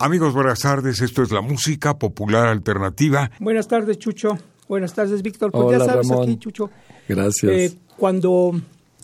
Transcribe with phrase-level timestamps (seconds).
[0.00, 1.00] Amigos, buenas tardes.
[1.00, 3.32] Esto es la música popular alternativa.
[3.40, 4.38] Buenas tardes, Chucho.
[4.68, 5.50] Buenas tardes, Víctor.
[5.50, 6.70] Pues ya sabes aquí, Chucho.
[7.08, 7.52] Gracias.
[7.52, 8.52] Eh, cuando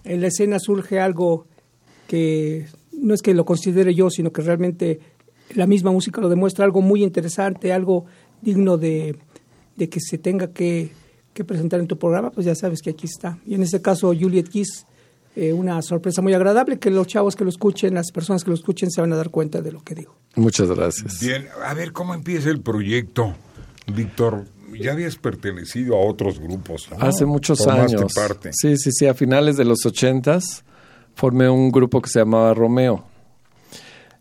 [0.05, 1.47] en la escena surge algo
[2.06, 5.00] que no es que lo considere yo, sino que realmente
[5.55, 8.05] la misma música lo demuestra, algo muy interesante, algo
[8.41, 9.17] digno de,
[9.77, 10.92] que se tenga que,
[11.45, 13.39] presentar en tu programa, pues ya sabes que aquí está.
[13.45, 14.87] Y en este caso, Juliet Kiss
[15.37, 18.55] eh, una sorpresa muy agradable que los chavos que lo escuchen, las personas que lo
[18.55, 20.15] escuchen se van a dar cuenta de lo que digo.
[20.37, 21.19] Muchas gracias.
[21.21, 23.35] Bien, a ver, ¿cómo empieza el proyecto,
[23.93, 24.45] Víctor?
[24.81, 26.89] Ya habías pertenecido a otros grupos.
[27.01, 28.12] Hace muchos años.
[28.15, 28.51] Parte.
[28.53, 29.07] Sí, sí, sí.
[29.07, 30.65] A finales de los ochentas
[31.15, 33.05] formé un grupo que se llamaba Romeo.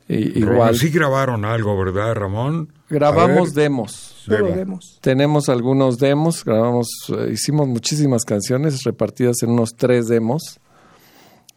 [0.08, 0.76] Y, igual.
[0.76, 2.74] Sí grabaron algo, ¿verdad, Ramón?
[2.90, 3.92] Grabamos demos.
[3.92, 5.00] Solo demos.
[5.02, 10.60] Tenemos algunos demos, grabamos, eh, hicimos muchísimas canciones repartidas en unos tres demos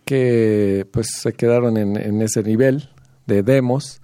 [0.07, 2.89] que pues se quedaron en, ese nivel
[3.27, 4.01] de demos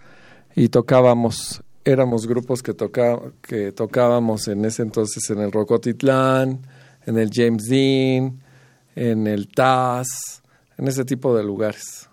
[0.56, 2.74] y tocábamos, éramos grupos que,
[3.72, 6.66] tocábamos en ese entonces en el Rocotitlán,
[7.06, 8.42] en el James Dean,
[8.96, 10.42] en el Taz,
[10.76, 12.10] en ese tipo de lugares,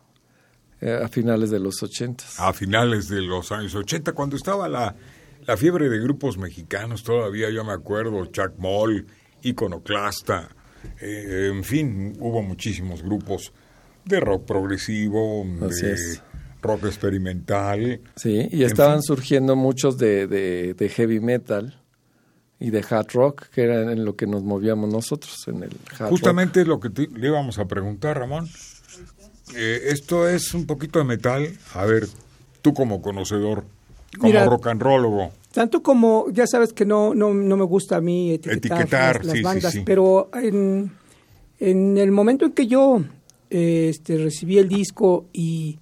[0.82, 2.24] eh, a finales de los 80.
[2.38, 4.96] A finales de los años 80, cuando estaba la,
[5.48, 9.08] la fiebre de grupos mexicanos, todavía yo me acuerdo, Chuck Moll,
[9.42, 10.48] Iconoclasta,
[11.02, 13.52] eh, en fin, hubo muchísimos grupos
[14.10, 16.20] de rock progresivo, de
[16.62, 18.02] rock experimental.
[18.16, 21.80] Sí, y estaban surgiendo muchos de, de, heavy metal
[22.60, 25.72] y de hard rock, que era en lo que nos movíamos nosotros, en el
[26.10, 28.50] Justamente lo que le íbamos a preguntar, Ramón.
[29.56, 31.58] Eh, esto es un poquito de metal.
[31.74, 32.08] A ver,
[32.62, 33.64] tú como conocedor,
[34.20, 35.32] como rock and rollo.
[35.54, 39.78] Tanto como, ya sabes que no, no, no me gusta a mí etiquetar, las, bandas,
[39.84, 40.92] pero en,
[41.60, 43.02] en el momento en que yo
[43.50, 45.80] este, recibí el disco y,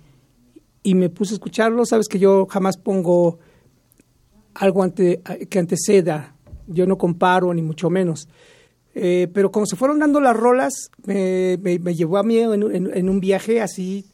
[0.84, 1.86] y, me puse a escucharlo.
[1.86, 3.40] Sabes que yo jamás pongo
[4.54, 6.36] algo ante, que anteceda,
[6.68, 8.28] yo no comparo ni mucho menos.
[8.96, 13.20] Eh, pero como se fueron dando las rolas, me, me, llevó a mí en, un
[13.20, 14.08] viaje así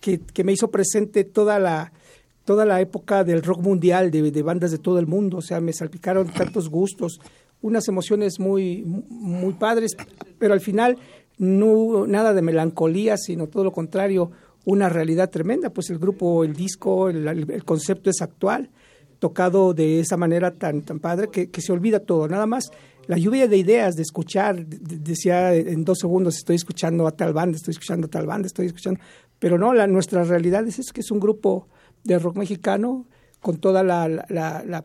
[0.00, 1.92] que, que, me hizo presente toda la,
[2.44, 5.38] toda la época del rock mundial, de, de, bandas de todo el mundo.
[5.38, 7.20] O sea, me salpicaron tantos gustos,
[7.60, 9.96] unas emociones muy, muy padres,
[10.38, 10.98] pero al final
[11.38, 14.30] no nada de melancolía, sino todo lo contrario,
[14.64, 18.70] una realidad tremenda, pues el grupo, el disco, el, concepto es actual,
[19.18, 22.70] tocado de esa manera tan, tan padre que, se olvida todo, nada más
[23.06, 27.56] la lluvia de ideas, de escuchar, decía en dos segundos estoy escuchando a tal banda,
[27.56, 29.00] estoy escuchando a tal banda, estoy escuchando,
[29.38, 31.68] pero no, la, nuestra realidad es, que es un grupo
[32.04, 33.06] de rock mexicano
[33.40, 34.84] con toda la, la, la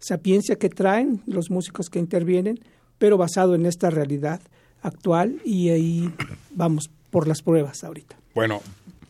[0.00, 2.58] sapiencia que traen los músicos que intervienen,
[2.98, 4.40] pero basado en esta realidad
[4.82, 6.12] actual y ahí
[6.50, 8.16] vamos por las pruebas ahorita.
[8.34, 8.62] Bueno,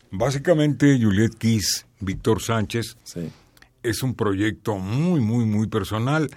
[0.09, 2.97] básicamente Juliet Kiss, Víctor Sánchez,
[3.83, 6.29] es un proyecto muy, muy, muy personal.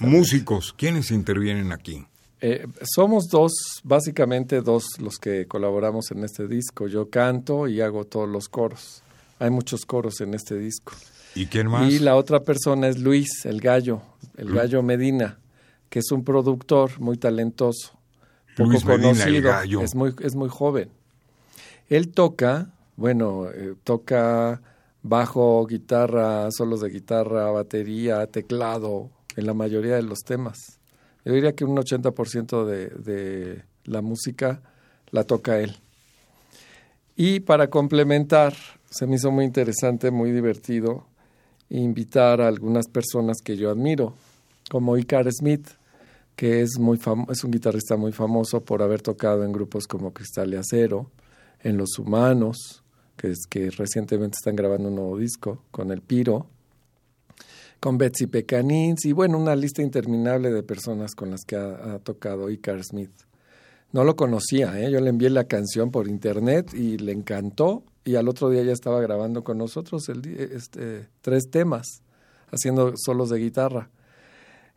[0.00, 2.04] Músicos, ¿quiénes intervienen aquí?
[2.42, 3.52] Eh, somos dos,
[3.84, 6.88] básicamente dos los que colaboramos en este disco.
[6.88, 9.02] Yo canto y hago todos los coros.
[9.38, 10.94] Hay muchos coros en este disco.
[11.34, 11.90] ¿Y quién más?
[11.92, 14.02] Y la otra persona es Luis, el gallo,
[14.36, 15.38] el gallo Medina,
[15.88, 17.99] que es un productor muy talentoso
[18.64, 20.90] poco conocido, es muy, es muy joven.
[21.88, 24.60] Él toca, bueno, eh, toca
[25.02, 30.78] bajo, guitarra, solos de guitarra, batería, teclado, en la mayoría de los temas.
[31.24, 34.60] Yo diría que un 80% de, de la música
[35.10, 35.76] la toca él.
[37.16, 38.54] Y para complementar,
[38.88, 41.06] se me hizo muy interesante, muy divertido,
[41.68, 44.14] invitar a algunas personas que yo admiro,
[44.70, 45.68] como Icar Smith,
[46.40, 46.98] que es, muy
[47.30, 51.10] es un guitarrista muy famoso por haber tocado en grupos como Cristal y Acero,
[51.62, 52.82] en Los Humanos,
[53.18, 56.46] que, es, que recientemente están grabando un nuevo disco, con El Piro,
[57.78, 62.48] con Betsy Pecanins y bueno, una lista interminable de personas con las que ha, tocado
[62.48, 63.12] Icar Smith.
[63.92, 64.90] No lo conocía, ¿eh?
[64.90, 68.72] yo le envié la canción por internet y le encantó y al otro día ya
[68.72, 72.02] estaba grabando con nosotros este, tres temas,
[72.50, 73.90] haciendo solos de guitarra.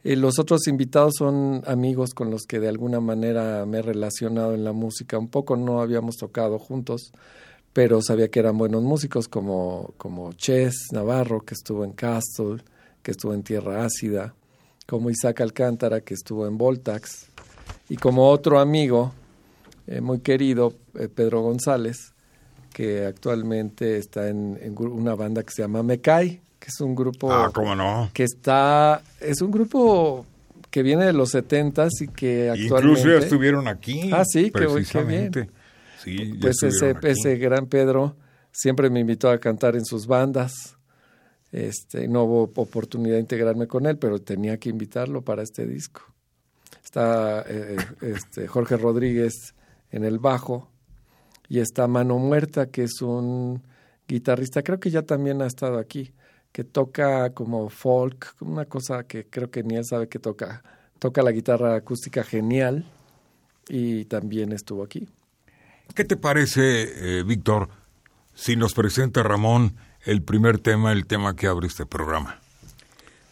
[0.03, 4.53] Y los otros invitados son amigos con los que de alguna manera me he relacionado
[4.53, 5.17] en la música.
[5.17, 7.13] Un poco no habíamos tocado juntos,
[7.71, 12.63] pero sabía que eran buenos músicos como, como Ches Navarro, que estuvo en Castle,
[13.01, 14.35] que estuvo en Tierra Ácida,
[14.87, 17.27] como Isaac Alcántara, que estuvo en Voltax,
[17.89, 19.13] y como otro amigo
[19.87, 22.13] eh, muy querido, eh, Pedro González,
[22.73, 27.51] que actualmente está en, una banda que se llama Mecay, que es un grupo ah,
[27.53, 28.09] ¿cómo no?
[28.13, 30.25] que está, es un grupo
[30.71, 33.01] que viene de los setentas y que actualmente...
[33.01, 34.09] Incluso ya estuvieron aquí.
[34.13, 35.51] Ah, sí, qué, bien.
[36.01, 38.15] Sí, pues ese, ese gran Pedro
[38.49, 40.77] siempre me invitó a cantar en sus bandas.
[41.51, 46.01] Este, no hubo oportunidad de integrarme con él, pero tenía que invitarlo para este disco.
[46.81, 49.53] Está eh, este, Jorge Rodríguez
[49.91, 50.71] en el bajo
[51.49, 53.61] y está Mano Muerta, que es un
[54.07, 56.13] guitarrista, creo que ya también ha estado aquí,
[56.53, 60.63] que toca como folk, una cosa que creo que ni él sabe que toca.
[60.99, 62.85] Toca la guitarra acústica genial
[63.67, 65.09] y también estuvo aquí.
[65.95, 67.69] ¿Qué te parece, eh, Víctor,
[68.35, 72.39] si nos presenta Ramón el primer tema, el tema que abre este programa?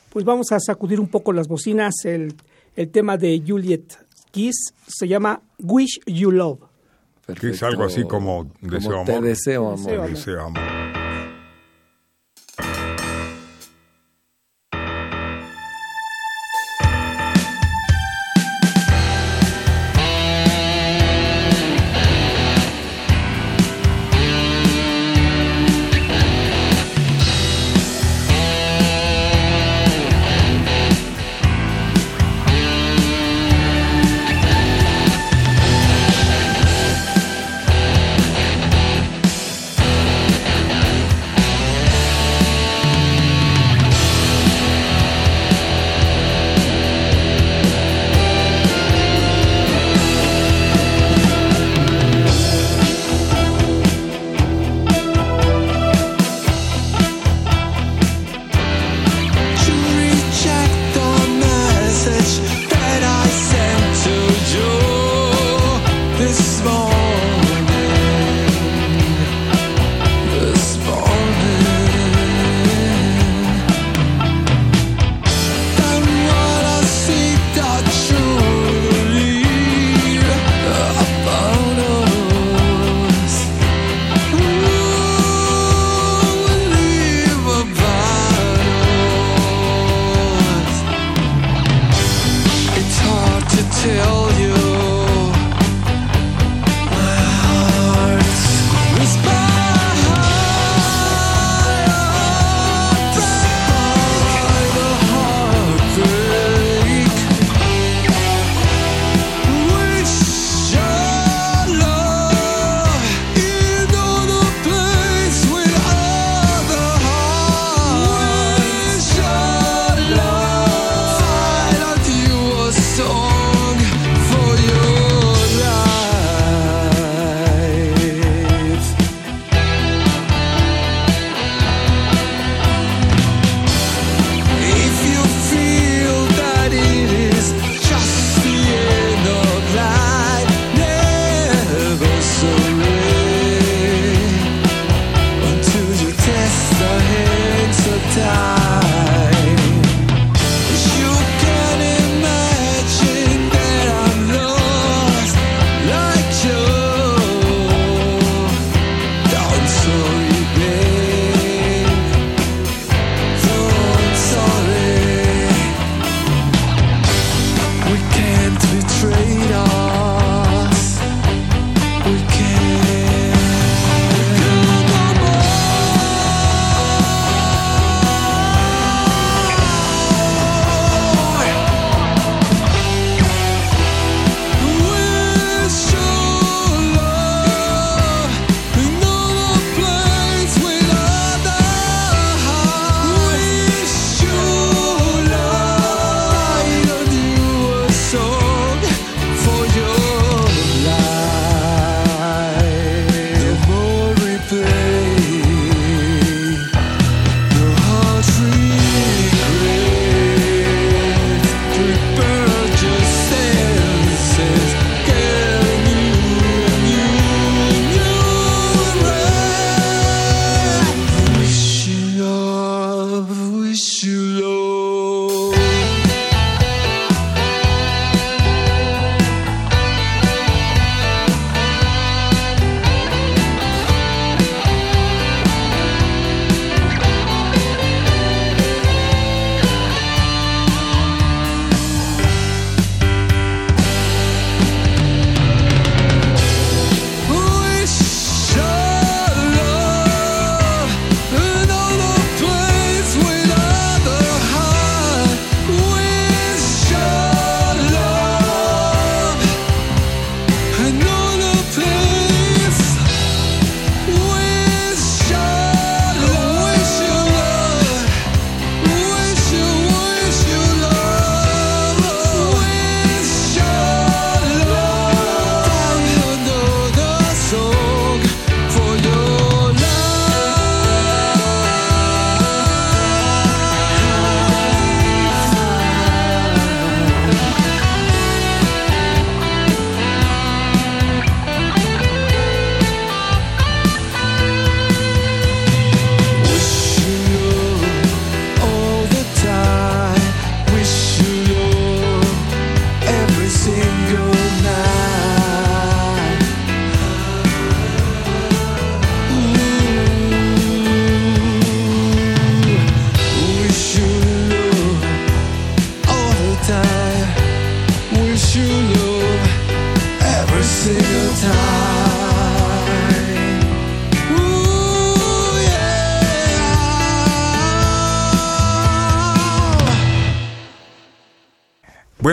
[0.10, 1.94] Pues vamos a sacudir un poco las bocinas.
[2.04, 2.36] El,
[2.76, 3.98] el tema de Juliet
[4.32, 6.60] Kiss se llama Wish You Love.
[7.40, 9.06] Que es algo así como deseo amor.
[9.06, 10.10] Te deseo amor.
[10.10, 10.71] Deseo amor.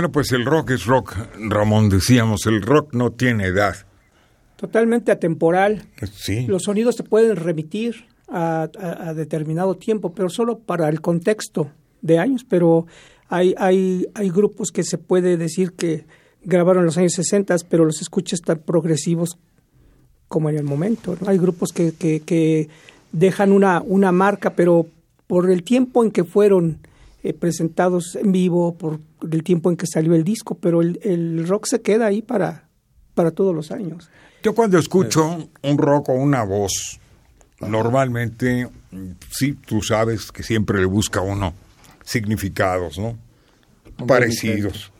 [0.08, 3.76] Bueno, pues el rock es rock, Ramón, decíamos, el rock no tiene edad.
[4.56, 5.82] Totalmente atemporal.
[6.14, 6.46] Sí.
[6.46, 8.70] Los sonidos se pueden remitir a,
[9.14, 12.86] determinado tiempo, pero solo para el contexto de años, pero
[13.28, 16.06] hay, hay, hay grupos que se puede decir que
[16.42, 19.36] grabaron en los años 60, pero los escuchas tan progresivos
[20.26, 21.18] como en el momento.
[21.26, 22.70] Hay grupos que, que, que,
[23.12, 24.86] dejan una, una marca, pero
[25.26, 26.78] por el tiempo en que fueron
[27.22, 31.46] eh, presentados en vivo, por el tiempo en que salió el disco, pero el, el,
[31.46, 32.68] rock se queda ahí para,
[33.14, 34.10] para todos los años.
[34.42, 37.00] Yo cuando escucho un rock o una voz,
[37.60, 38.68] normalmente,
[39.30, 41.54] sí, tú sabes que siempre le busca uno
[42.04, 43.18] significados, ¿no?
[44.06, 44.92] Parecidos.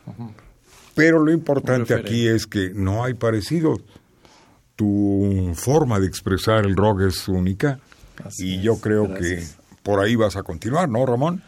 [0.95, 3.81] Pero lo importante aquí es que no hay parecidos.
[4.75, 7.79] Tu forma de expresar el rock es única
[8.39, 9.45] y yo creo que
[9.83, 11.43] por ahí vas a continuar, ¿no, Ramón?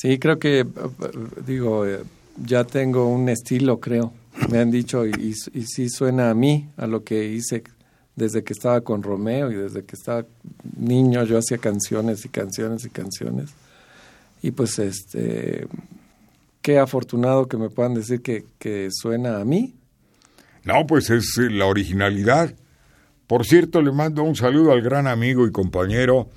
[0.00, 0.64] Sí, creo que,
[1.44, 2.04] digo, eh,
[2.46, 4.12] ya tengo un estilo, creo.
[4.48, 7.64] Me han dicho, y, y, sí suena a mí, a lo que hice
[8.14, 10.24] desde que estaba con Romeo y desde que estaba
[10.76, 13.50] niño yo hacía canciones y canciones y canciones.
[14.40, 15.66] Y pues este,
[16.62, 19.74] qué afortunado que me puedan decir que, que suena a mí.
[20.62, 22.54] No, pues es eh, la originalidad.
[23.26, 26.28] Por cierto, le mando un saludo al gran amigo y compañero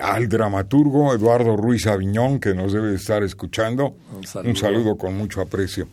[0.00, 3.96] al dramaturgo Eduardo Ruiz Aviñón, que nos debe estar escuchando.
[4.44, 5.88] Un saludo, con mucho aprecio.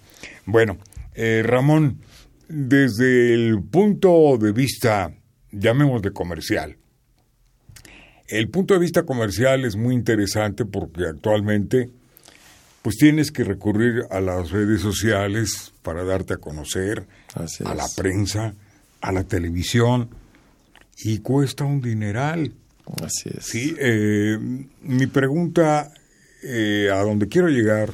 [0.45, 0.77] Bueno,
[1.13, 1.99] eh, Ramón,
[2.47, 5.13] desde el punto de vista,
[5.51, 6.77] llamémosle comercial,
[8.27, 11.91] el punto de vista comercial es muy interesante porque actualmente
[12.81, 18.53] pues tienes que recurrir a las redes sociales para darte a conocer, a la prensa,
[19.01, 20.09] a la televisión,
[20.99, 22.53] y cuesta un dineral.
[23.03, 23.45] Así es.
[23.45, 24.37] Sí, eh,
[24.81, 25.91] mi pregunta
[26.43, 27.91] eh, a donde quiero llegar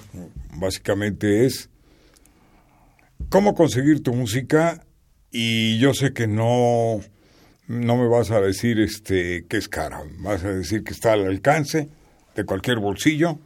[0.54, 1.70] básicamente es
[3.30, 4.84] cómo conseguir tu música
[5.32, 7.00] y yo sé que no
[7.68, 11.26] no me vas a decir este que es cara, vas a decir que está al
[11.26, 11.88] alcance
[12.36, 13.40] de cualquier bolsillo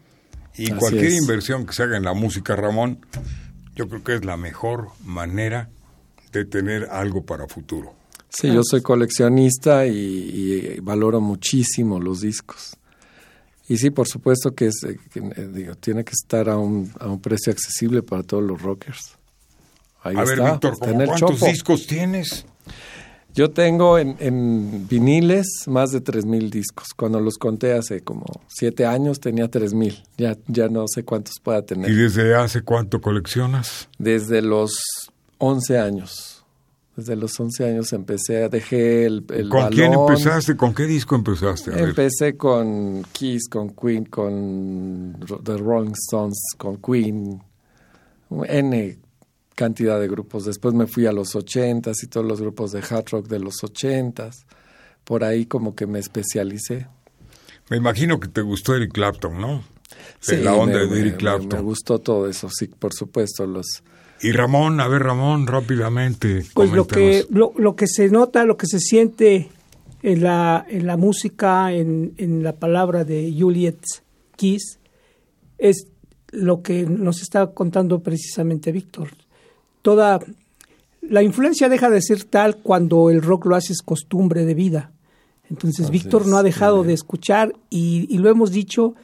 [0.57, 3.05] y cualquier inversión que se haga en la música, Ramón,
[3.75, 5.69] yo creo que es la mejor manera
[6.31, 7.93] de tener algo para futuro.
[8.29, 12.75] Sí, yo soy coleccionista y, valoro muchísimo los discos.
[13.67, 17.07] Y sí, por supuesto que, es, eh, eh, digo, tiene que estar a un, a
[17.07, 19.17] un precio accesible para todos los rockers.
[20.03, 22.45] Ahí a ver, Víctor, ¿cuántos discos tienes?
[23.35, 26.87] Yo tengo en, en viniles más de 3.000 discos.
[26.95, 30.03] Cuando los conté hace como siete años tenía 3.000.
[30.17, 31.91] Ya, ya no sé cuántos pueda tener.
[31.91, 33.89] ¿Y desde hace cuánto coleccionas?
[33.97, 34.73] Desde los
[35.39, 36.34] 11 años.
[36.95, 40.55] Desde los 11 años empecé, dejé el, el ¿Con quién empezaste?
[40.55, 41.77] ¿Con qué disco empezaste?
[41.77, 47.41] empecé con Kiss, con Queen, con The Rolling Stones, con Queen,
[48.47, 48.97] N
[49.55, 50.45] cantidad de grupos.
[50.45, 53.63] Después me fui a los 80 y todos los grupos de hard rock de los
[53.63, 54.29] 80
[55.03, 56.87] Por ahí como que me especialicé.
[57.69, 59.63] Me imagino que te gustó Eric Clapton, ¿no?
[60.19, 61.59] Sí, la onda de Eric Clapton.
[61.59, 63.45] me gustó todo eso, sí, por supuesto.
[63.47, 63.83] Los,
[64.25, 66.43] y Ramón, a ver Ramón, rápidamente.
[66.55, 69.49] Pues lo que, lo, que se nota, lo que se siente
[70.01, 73.77] en la, en la música, en, en la palabra de Juliet
[74.35, 74.79] Kiss,
[75.59, 75.89] es
[76.31, 79.09] lo que nos está contando precisamente Víctor.
[79.83, 80.19] Toda
[81.03, 84.91] la influencia deja de ser tal cuando el rock lo haces costumbre de vida.
[85.51, 88.95] Entonces Víctor no ha dejado de escuchar y, y, lo hemos dicho,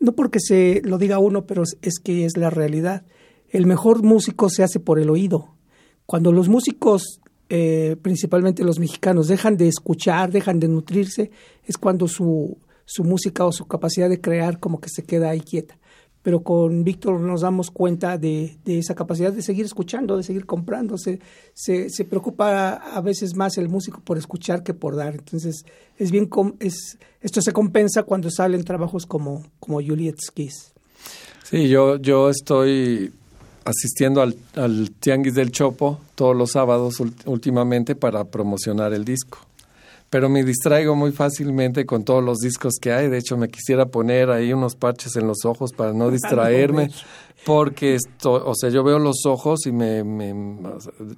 [0.00, 3.04] no porque se lo diga uno, pero es que es la realidad
[3.54, 5.54] el mejor músico se hace por el oído.
[6.06, 11.30] Cuando los músicos, eh, principalmente los mexicanos, dejan de escuchar, dejan de nutrirse,
[11.62, 15.40] es cuando su, su música o su capacidad de crear como que se queda ahí
[15.40, 15.78] quieta.
[16.22, 20.46] Pero con Víctor nos damos cuenta de, de, esa capacidad de seguir escuchando, de seguir
[20.46, 20.98] comprando.
[20.98, 21.20] Se,
[21.54, 25.14] se, preocupa a veces más el músico por escuchar que por dar.
[25.14, 25.64] Entonces,
[25.96, 30.72] es bien es, esto se compensa cuando salen trabajos como, como Juliet's Kiss.
[31.44, 33.12] Sí, yo, yo estoy
[33.64, 39.38] asistiendo al, al, Tianguis del Chopo todos los sábados últimamente para promocionar el disco.
[40.10, 43.08] pero me distraigo muy fácilmente con todos los discos que hay.
[43.08, 46.90] De hecho, me quisiera poner ahí unos parches en los ojos para no distraerme,
[47.44, 50.04] porque esto, o sea, yo veo los ojos y me,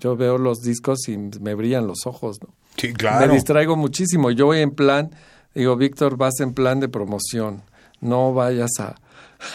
[0.01, 2.55] yo veo los discos y me brillan los ojos, ¿no?
[2.77, 3.27] Sí, claro.
[3.27, 4.31] Me distraigo muchísimo.
[4.31, 5.11] Yo voy en plan,
[5.55, 7.63] digo, Víctor, vas en plan de promoción.
[8.01, 8.97] No vayas a,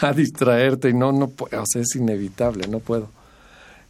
[0.06, 3.10] a distraerte y no, no, o sea, es inevitable, no puedo.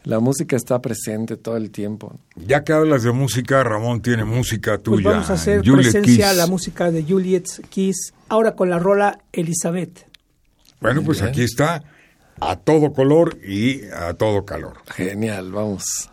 [0.04, 2.18] La música está presente todo el tiempo.
[2.35, 5.02] Ya que hablas de música, Ramón tiene música pues tuya.
[5.04, 10.06] Pues vamos a hacer presencia la música de Juliet Kiss, ahora con la rola Elizabeth.
[10.80, 11.85] Bueno, pues aquí está,
[12.40, 14.78] a todo color y a todo calor.
[14.97, 16.11] Genial, vamos.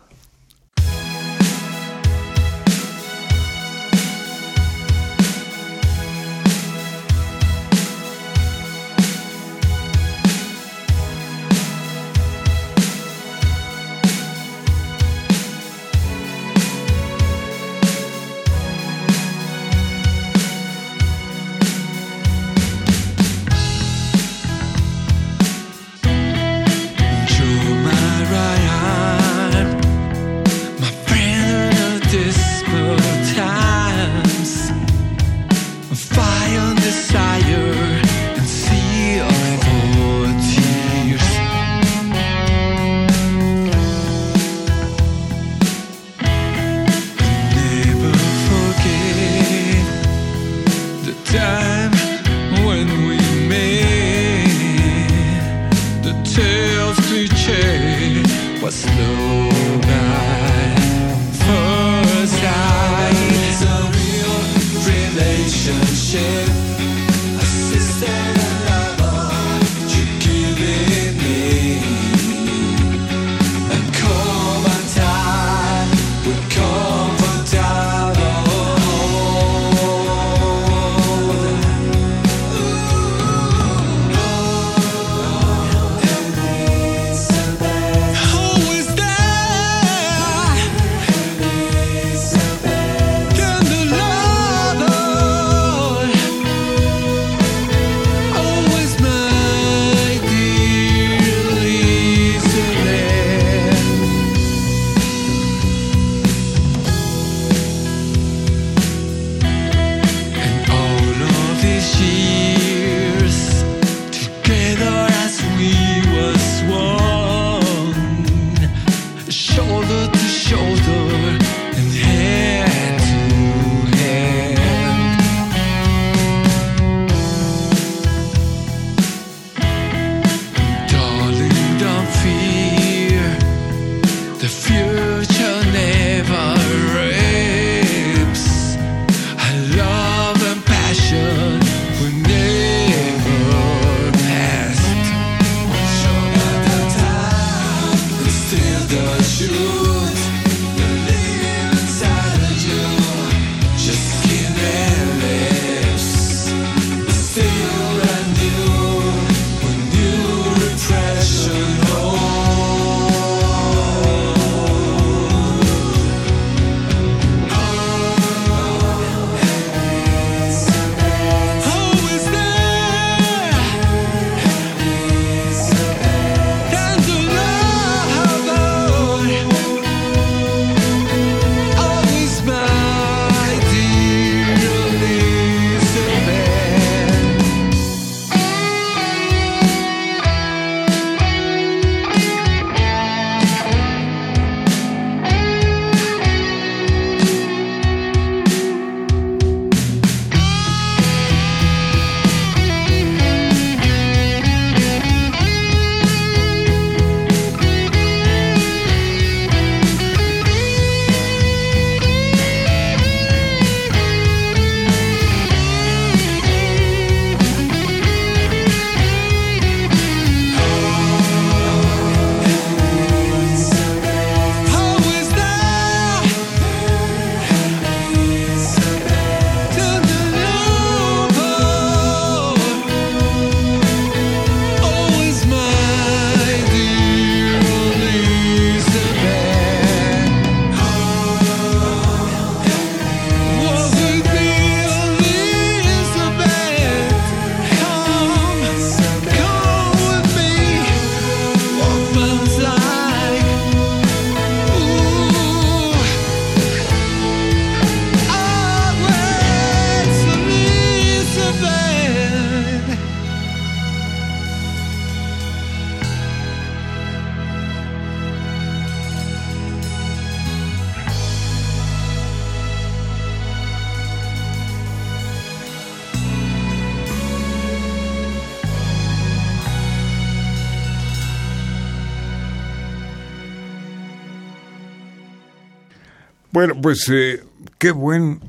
[286.90, 287.40] Pues eh,
[287.78, 288.40] qué buen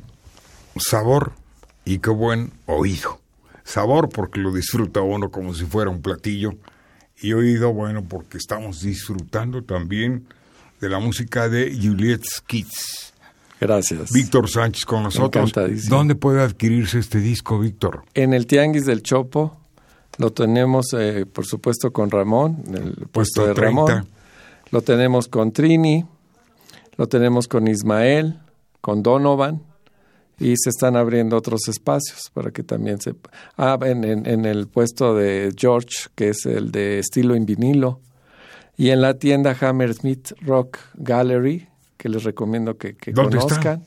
[0.76, 1.34] sabor
[1.86, 3.20] y qué buen oído.
[3.64, 6.56] Sabor porque lo disfruta uno como si fuera un platillo
[7.22, 10.26] y oído, bueno, porque estamos disfrutando también
[10.80, 13.14] de la música de Juliet Skits.
[13.60, 14.12] Gracias.
[14.12, 15.54] Víctor Sánchez con nosotros.
[15.88, 18.06] ¿Dónde puede adquirirse este disco, Víctor?
[18.16, 19.56] En el Tianguis del Chopo.
[20.18, 24.08] Lo tenemos, eh, por supuesto, con Ramón, en el puesto, de Ramón.
[24.72, 26.08] Lo tenemos con Trini,
[27.02, 28.38] lo tenemos con Ismael,
[28.80, 29.64] con Donovan,
[30.38, 33.16] y se están abriendo otros espacios para que también se...
[33.58, 38.02] Ah, en, en, el puesto de George, que es el de estilo en vinilo,
[38.78, 43.84] y en la tienda Hammersmith Rock Gallery, que les recomiendo que, conozcan.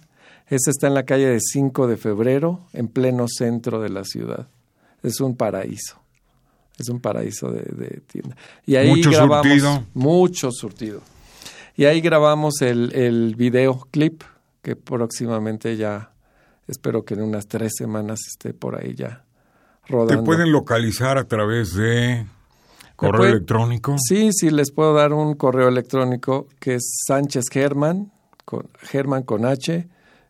[0.49, 4.49] Ese está en la calle de 5 de febrero, en pleno centro de la ciudad.
[5.05, 6.01] Es un paraíso.
[6.77, 8.37] Es un paraíso de, tienda.
[8.67, 9.85] Y ahí mucho grabamos surtido.
[9.95, 11.14] mucho surtido.
[11.77, 14.23] Y ahí grabamos el, el videoclip
[14.63, 16.13] que próximamente ya
[16.67, 19.25] espero que en unas tres semanas esté por ahí ya
[19.87, 20.23] rodando.
[20.23, 22.27] ¿Te pueden localizar a través de
[22.97, 23.97] correo electrónico?
[23.99, 28.13] Sí, sí, les puedo dar un correo electrónico que es Sánchez Germán,
[28.45, 29.89] con, Germán con H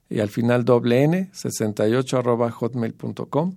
[0.09, 3.55] y al final doble N, 68 arroba hotmail.com.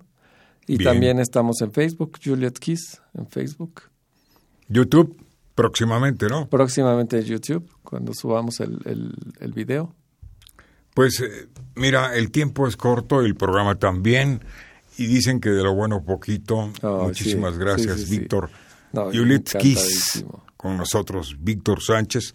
[0.66, 3.84] Y también estamos en Facebook, Juliet Kiss, en Facebook.
[4.68, 5.16] YouTube,
[5.54, 6.46] próximamente, ¿no?
[6.48, 9.94] Próximamente en YouTube, cuando subamos el, el, el video.
[10.92, 14.42] Pues eh, mira, el tiempo es corto, el programa también,
[14.98, 16.70] y dicen que de lo bueno poquito.
[16.82, 18.50] Muchísimas gracias, Víctor.
[18.92, 19.10] No,
[19.58, 20.24] Kiss,
[20.56, 22.34] con nosotros, Víctor Sánchez,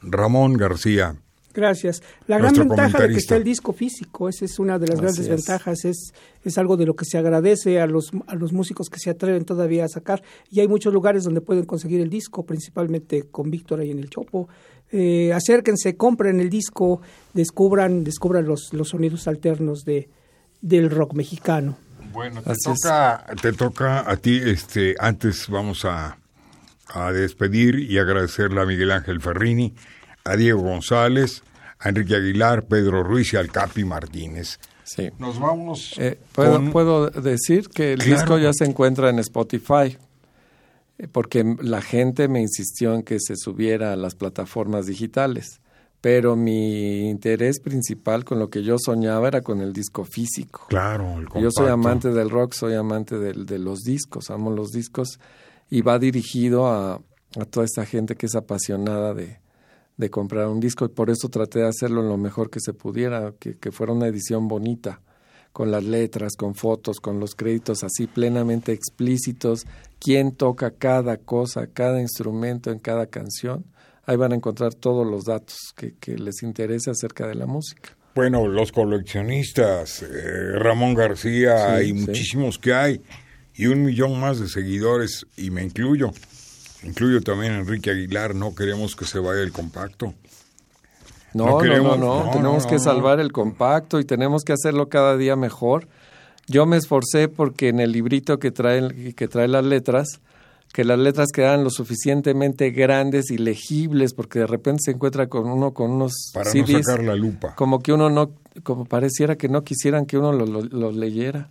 [0.00, 1.16] Ramón García.
[1.58, 2.04] Gracias.
[2.28, 5.28] La gran ventaja de que está el disco físico, esa es una de las grandes
[5.28, 9.00] ventajas, es, es algo de lo que se agradece a los, a los músicos que
[9.00, 10.22] se atreven todavía a sacar.
[10.52, 14.08] Y hay muchos lugares donde pueden conseguir el disco, principalmente con Víctor ahí en el
[14.08, 14.48] Chopo,
[14.92, 17.00] eh, acérquense, compren el disco,
[17.34, 20.08] descubran, descubran los, los sonidos alternos de,
[20.60, 21.76] del rock mexicano.
[22.12, 26.18] Bueno, te toca, te toca a ti, este, antes vamos a,
[26.86, 29.74] a despedir y agradecerle a Miguel Ángel Ferrini,
[30.22, 31.42] a Diego González,
[31.80, 34.58] a Enrique Aguilar, Pedro Ruiz y al Capi Martínez.
[34.84, 35.10] Sí.
[35.18, 35.94] Nos vamos.
[35.98, 39.96] Eh, ¿puedo, puedo decir que el disco ya se encuentra en Spotify
[41.12, 45.60] porque la gente me insistió en que se subiera a las plataformas digitales,
[46.00, 50.66] pero mi interés principal con lo que yo soñaba era con el disco físico.
[50.68, 55.20] Claro, el Yo soy amante del rock, soy amante de los discos, amo los discos
[55.70, 59.38] y va dirigido a, a toda esta gente que es apasionada de,
[59.98, 63.34] de, comprar un disco y por eso traté de hacerlo lo mejor que se pudiera,
[63.38, 65.00] que, que fuera una edición bonita
[65.52, 69.66] con las letras, con fotos, con los créditos así plenamente explícitos,
[69.98, 73.64] quién toca cada cosa, cada instrumento en cada canción.
[74.06, 77.90] Ahí van a encontrar todos los datos que, les interese acerca de la música.
[78.14, 83.02] Bueno, los coleccionistas, eh, Ramón García y muchísimos que hay,
[83.54, 86.12] y un millón más de seguidores, y me incluyo.
[86.82, 90.14] Incluyo también a Enrique Aguilar, no queremos que se vaya el compacto.
[91.34, 95.86] No, no, no, tenemos que salvar el compacto y tenemos que hacerlo cada día mejor.
[96.46, 100.20] Yo me esforcé porque en el librito que trae, que trae las letras,
[100.72, 105.46] que las letras quedaran lo suficientemente grandes y legibles, porque de repente se encuentra con
[105.50, 107.54] uno con unos Para no sacar la lupa.
[107.54, 108.30] Como que uno no,
[108.62, 111.50] como pareciera que no quisieran que uno los lo, leyera.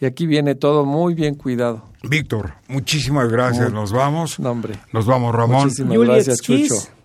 [0.00, 1.82] Y aquí viene todo muy bien cuidado.
[2.02, 3.72] Víctor, muchísimas gracias.
[3.72, 4.38] Nos vamos.
[4.38, 4.74] Nombre.
[4.92, 5.64] Nos vamos, Ramón.
[5.64, 6.98] Muchísimas gracias, Chucho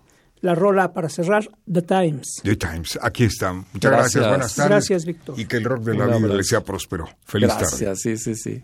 [0.43, 2.41] la rola para cerrar, The Times.
[2.43, 3.65] The Times, aquí están.
[3.71, 4.69] Muchas gracias, buenas tardes.
[4.69, 5.39] Gracias, Víctor.
[5.39, 7.07] Y que el rock de la vida le sea próspero.
[7.25, 7.65] Feliz tarde.
[7.65, 8.63] Gracias, sí, sí, sí.